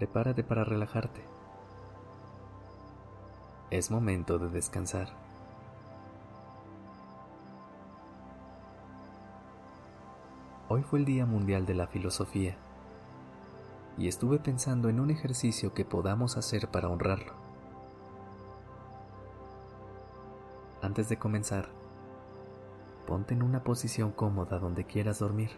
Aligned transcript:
Prepárate 0.00 0.42
para 0.42 0.64
relajarte. 0.64 1.20
Es 3.70 3.90
momento 3.90 4.38
de 4.38 4.48
descansar. 4.48 5.08
Hoy 10.70 10.82
fue 10.84 11.00
el 11.00 11.04
Día 11.04 11.26
Mundial 11.26 11.66
de 11.66 11.74
la 11.74 11.86
Filosofía 11.86 12.56
y 13.98 14.08
estuve 14.08 14.38
pensando 14.38 14.88
en 14.88 15.00
un 15.00 15.10
ejercicio 15.10 15.74
que 15.74 15.84
podamos 15.84 16.38
hacer 16.38 16.68
para 16.70 16.88
honrarlo. 16.88 17.34
Antes 20.80 21.10
de 21.10 21.18
comenzar, 21.18 21.68
ponte 23.06 23.34
en 23.34 23.42
una 23.42 23.62
posición 23.62 24.12
cómoda 24.12 24.58
donde 24.58 24.84
quieras 24.86 25.18
dormir, 25.18 25.50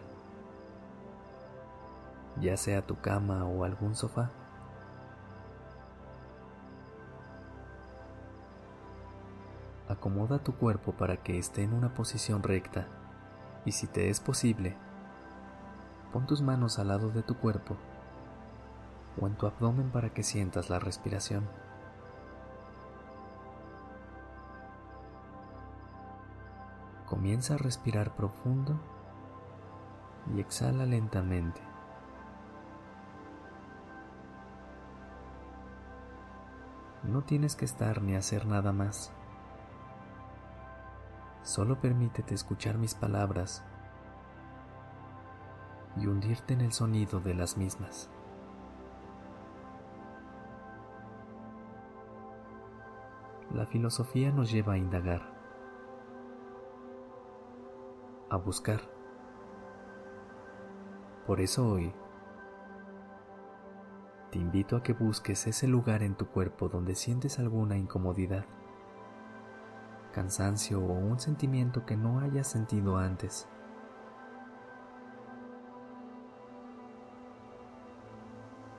ya 2.41 2.57
sea 2.57 2.85
tu 2.85 2.99
cama 2.99 3.45
o 3.45 3.63
algún 3.63 3.95
sofá. 3.95 4.31
Acomoda 9.87 10.39
tu 10.39 10.55
cuerpo 10.55 10.93
para 10.93 11.17
que 11.17 11.37
esté 11.37 11.63
en 11.63 11.73
una 11.73 11.93
posición 11.93 12.41
recta 12.41 12.87
y 13.65 13.73
si 13.73 13.87
te 13.87 14.09
es 14.09 14.19
posible, 14.19 14.75
pon 16.11 16.25
tus 16.25 16.41
manos 16.41 16.79
al 16.79 16.87
lado 16.87 17.09
de 17.09 17.21
tu 17.21 17.37
cuerpo 17.37 17.77
o 19.19 19.27
en 19.27 19.35
tu 19.35 19.45
abdomen 19.45 19.91
para 19.91 20.09
que 20.09 20.23
sientas 20.23 20.69
la 20.69 20.79
respiración. 20.79 21.47
Comienza 27.05 27.53
a 27.53 27.57
respirar 27.57 28.15
profundo 28.15 28.79
y 30.33 30.39
exhala 30.39 30.85
lentamente. 30.85 31.72
No 37.13 37.21
tienes 37.21 37.55
que 37.55 37.63
estar 37.63 38.01
ni 38.01 38.15
hacer 38.15 38.47
nada 38.47 38.73
más. 38.73 39.13
Solo 41.43 41.79
permítete 41.79 42.33
escuchar 42.33 42.79
mis 42.79 42.95
palabras 42.95 43.63
y 45.95 46.07
hundirte 46.07 46.55
en 46.55 46.61
el 46.61 46.73
sonido 46.73 47.19
de 47.19 47.35
las 47.35 47.55
mismas. 47.55 48.09
La 53.53 53.67
filosofía 53.67 54.31
nos 54.31 54.51
lleva 54.51 54.73
a 54.73 54.77
indagar, 54.77 55.21
a 58.31 58.37
buscar. 58.37 58.81
Por 61.27 61.41
eso 61.41 61.73
hoy 61.73 61.93
te 64.33 64.39
invito 64.39 64.75
a 64.75 64.81
que 64.81 64.93
busques 64.93 65.45
ese 65.45 65.67
lugar 65.67 66.01
en 66.01 66.15
tu 66.15 66.25
cuerpo 66.25 66.67
donde 66.67 66.95
sientes 66.95 67.37
alguna 67.37 67.77
incomodidad, 67.77 68.45
cansancio 70.11 70.79
o 70.79 70.91
un 70.91 71.19
sentimiento 71.19 71.85
que 71.85 71.95
no 71.95 72.19
hayas 72.19 72.47
sentido 72.47 72.97
antes. 72.97 73.47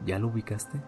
¿Ya 0.04 0.18
lo 0.18 0.26
ubicaste? 0.26 0.82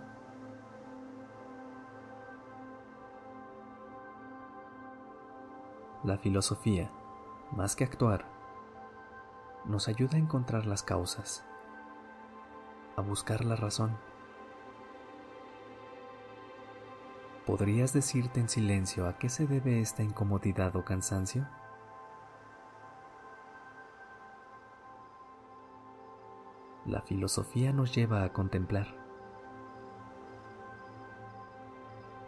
La 6.02 6.18
filosofía, 6.18 6.90
más 7.52 7.76
que 7.76 7.84
actuar, 7.84 8.24
nos 9.64 9.86
ayuda 9.86 10.16
a 10.16 10.20
encontrar 10.20 10.66
las 10.66 10.82
causas, 10.82 11.44
a 12.96 13.00
buscar 13.00 13.44
la 13.44 13.54
razón. 13.54 13.96
¿Podrías 17.46 17.92
decirte 17.92 18.40
en 18.40 18.48
silencio 18.48 19.06
a 19.06 19.18
qué 19.18 19.28
se 19.28 19.46
debe 19.46 19.80
esta 19.80 20.02
incomodidad 20.02 20.74
o 20.74 20.84
cansancio? 20.84 21.46
La 26.86 27.02
filosofía 27.02 27.72
nos 27.72 27.94
lleva 27.94 28.24
a 28.24 28.32
contemplar. 28.32 28.88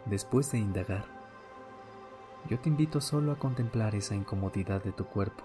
Después 0.05 0.49
de 0.53 0.59
indagar, 0.59 1.03
yo 2.49 2.57
te 2.61 2.69
invito 2.69 3.01
solo 3.01 3.33
a 3.33 3.39
contemplar 3.39 3.95
esa 3.95 4.15
incomodidad 4.15 4.81
de 4.81 4.93
tu 4.93 5.03
cuerpo, 5.05 5.43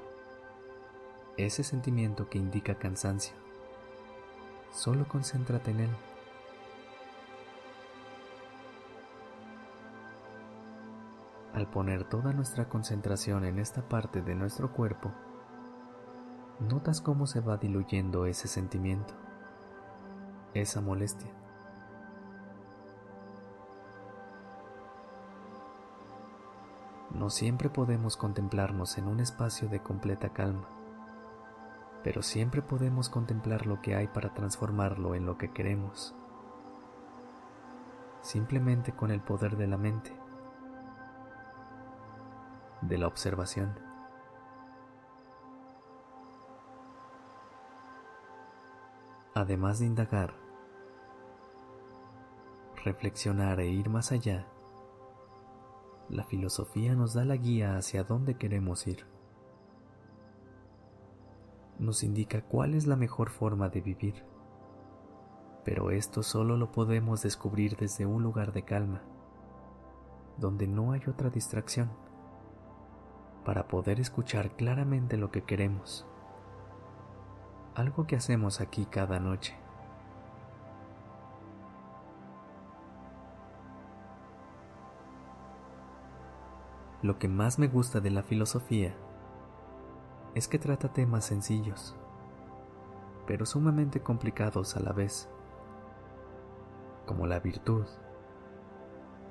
ese 1.37 1.65
sentimiento 1.65 2.31
que 2.31 2.39
indica 2.39 2.77
cansancio. 2.77 3.35
Solo 4.71 5.09
concéntrate 5.09 5.73
en 5.73 5.81
él. 5.81 6.14
Al 11.65 11.71
poner 11.71 12.05
toda 12.05 12.35
nuestra 12.35 12.69
concentración 12.69 13.47
en 13.47 13.59
esta 13.59 13.89
parte 13.89 14.21
de 14.21 14.35
nuestro 14.35 14.75
cuerpo, 14.75 15.11
notas 16.61 17.01
cómo 17.01 17.27
se 17.27 17.41
va 17.41 17.57
diluyendo 17.57 18.27
ese 18.27 18.49
sentimiento, 18.49 19.15
esa 20.53 20.83
molestia. 20.83 21.31
No 27.13 27.31
siempre 27.31 27.71
podemos 27.71 28.19
contemplarnos 28.19 28.99
en 28.99 29.09
un 29.09 29.21
espacio 29.21 29.67
de 29.67 29.81
completa 29.81 30.35
calma, 30.35 30.69
pero 32.03 32.21
siempre 32.21 32.61
podemos 32.61 33.09
contemplar 33.09 33.65
lo 33.65 33.81
que 33.81 33.95
hay 33.95 34.07
para 34.09 34.35
transformarlo 34.35 35.15
en 35.15 35.25
lo 35.25 35.39
que 35.39 35.51
queremos, 35.51 36.15
simplemente 38.21 38.93
con 38.93 39.11
el 39.11 39.23
poder 39.23 39.57
de 39.57 39.67
la 39.67 39.79
mente, 39.79 40.24
de 42.89 42.99
la 42.99 43.07
observación. 43.07 43.79
Además 49.35 49.81
de 49.81 49.87
indagar, 49.87 50.35
reflexionar 52.85 53.61
e 53.61 53.69
ir 53.69 53.89
más 53.89 54.13
allá, 54.13 54.47
la 56.09 56.23
filosofía 56.25 56.95
nos 56.95 57.15
da 57.15 57.25
la 57.25 57.37
guía 57.37 57.77
hacia 57.77 58.05
dónde 58.05 58.37
queremos 58.37 58.87
ir. 58.87 59.07
Nos 61.79 62.05
indica 62.05 62.43
cuál 62.43 62.75
es 62.75 62.87
la 62.87 62.95
mejor 62.95 63.31
forma 63.31 63.69
de 63.69 63.81
vivir. 63.81 64.25
Pero 65.65 65.91
esto 65.91 66.23
solo 66.23 66.57
lo 66.57 66.71
podemos 66.71 67.23
descubrir 67.23 67.77
desde 67.77 68.05
un 68.05 68.23
lugar 68.23 68.53
de 68.53 68.65
calma, 68.65 69.03
donde 70.37 70.69
no 70.69 70.93
hay 70.93 71.01
otra 71.09 71.31
distracción, 71.31 71.91
para 73.45 73.69
poder 73.69 74.01
escuchar 74.01 74.51
claramente 74.53 75.17
lo 75.17 75.31
que 75.31 75.43
queremos. 75.43 76.07
Algo 77.75 78.07
que 78.07 78.17
hacemos 78.17 78.61
aquí 78.61 78.87
cada 78.87 79.21
noche. 79.21 79.55
Lo 87.03 87.19
que 87.19 87.29
más 87.29 87.59
me 87.59 87.69
gusta 87.69 88.01
de 88.01 88.11
la 88.11 88.23
filosofía 88.23 88.95
es 90.35 90.49
que 90.49 90.59
trata 90.59 90.93
temas 90.93 91.27
sencillos, 91.27 91.95
pero 93.27 93.45
sumamente 93.45 94.01
complicados 94.01 94.75
a 94.77 94.81
la 94.81 94.93
vez, 94.93 95.29
como 97.05 97.27
la 97.27 97.41
virtud, 97.41 97.85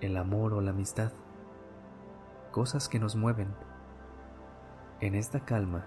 el 0.01 0.17
amor 0.17 0.53
o 0.53 0.61
la 0.61 0.69
amistad, 0.69 1.13
cosas 2.51 2.87
que 2.87 2.99
nos 2.99 3.15
mueven. 3.15 3.72
En 5.03 5.15
esta 5.15 5.41
calma 5.41 5.83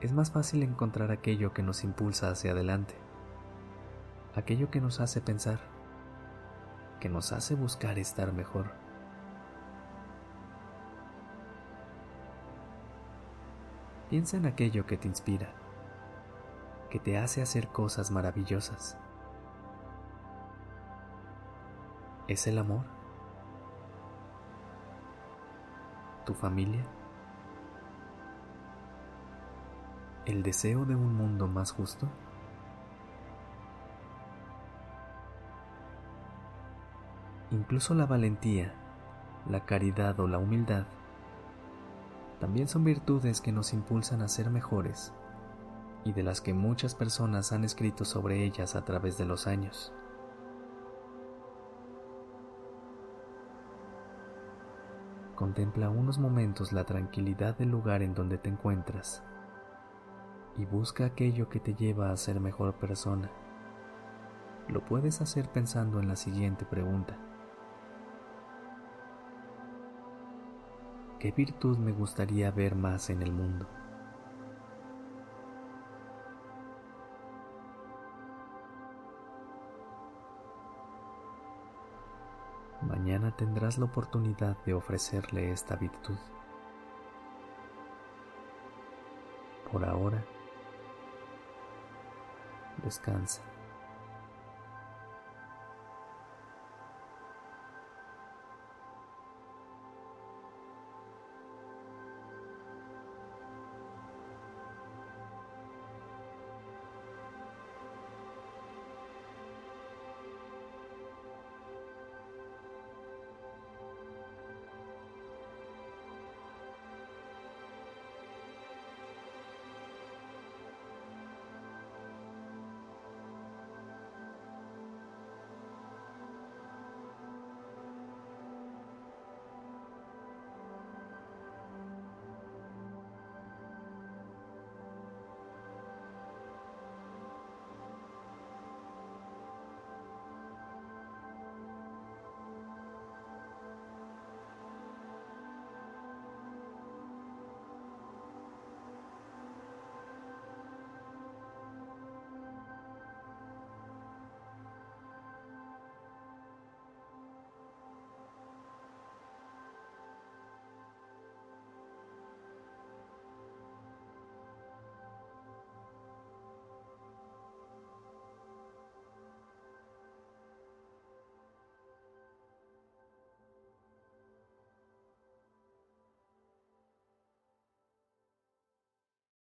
es 0.00 0.14
más 0.14 0.30
fácil 0.30 0.62
encontrar 0.62 1.10
aquello 1.10 1.52
que 1.52 1.62
nos 1.62 1.84
impulsa 1.84 2.30
hacia 2.30 2.52
adelante, 2.52 2.94
aquello 4.34 4.70
que 4.70 4.80
nos 4.80 5.00
hace 5.00 5.20
pensar, 5.20 5.60
que 6.98 7.10
nos 7.10 7.30
hace 7.34 7.54
buscar 7.54 7.98
estar 7.98 8.32
mejor. 8.32 8.72
Piensa 14.08 14.38
en 14.38 14.46
aquello 14.46 14.86
que 14.86 14.96
te 14.96 15.08
inspira, 15.08 15.50
que 16.88 17.00
te 17.00 17.18
hace 17.18 17.42
hacer 17.42 17.68
cosas 17.68 18.10
maravillosas. 18.10 18.96
¿Es 22.28 22.46
el 22.46 22.56
amor? 22.56 22.86
¿Tu 26.24 26.32
familia? 26.32 26.82
¿El 30.24 30.44
deseo 30.44 30.84
de 30.84 30.94
un 30.94 31.16
mundo 31.16 31.48
más 31.48 31.72
justo? 31.72 32.08
Incluso 37.50 37.94
la 37.94 38.06
valentía, 38.06 38.72
la 39.48 39.64
caridad 39.64 40.18
o 40.20 40.28
la 40.28 40.38
humildad 40.38 40.84
también 42.42 42.66
son 42.66 42.82
virtudes 42.82 43.40
que 43.40 43.52
nos 43.52 43.72
impulsan 43.72 44.20
a 44.20 44.26
ser 44.26 44.50
mejores 44.50 45.12
y 46.04 46.12
de 46.12 46.24
las 46.24 46.40
que 46.40 46.52
muchas 46.52 46.94
personas 46.94 47.52
han 47.52 47.62
escrito 47.62 48.04
sobre 48.04 48.44
ellas 48.44 48.74
a 48.74 48.84
través 48.84 49.16
de 49.16 49.26
los 49.26 49.46
años. 49.46 49.92
Contempla 55.36 55.88
unos 55.88 56.18
momentos 56.18 56.72
la 56.72 56.84
tranquilidad 56.84 57.56
del 57.56 57.70
lugar 57.70 58.02
en 58.02 58.12
donde 58.12 58.38
te 58.38 58.48
encuentras 58.48 59.22
y 60.58 60.64
busca 60.64 61.06
aquello 61.06 61.48
que 61.48 61.60
te 61.60 61.74
lleva 61.74 62.10
a 62.10 62.16
ser 62.16 62.40
mejor 62.40 62.74
persona. 62.74 63.30
Lo 64.68 64.84
puedes 64.84 65.20
hacer 65.20 65.48
pensando 65.48 66.00
en 66.00 66.08
la 66.08 66.16
siguiente 66.16 66.64
pregunta. 66.64 67.16
¿Qué 71.18 71.30
virtud 71.32 71.78
me 71.78 71.92
gustaría 71.92 72.50
ver 72.50 72.74
más 72.74 73.10
en 73.10 73.22
el 73.22 73.32
mundo? 73.32 73.66
mañana 82.82 83.34
tendrás 83.36 83.78
la 83.78 83.86
oportunidad 83.86 84.56
de 84.64 84.74
ofrecerle 84.74 85.50
esta 85.50 85.76
virtud. 85.76 86.16
Por 89.70 89.84
ahora, 89.84 90.24
descansa. 92.84 93.40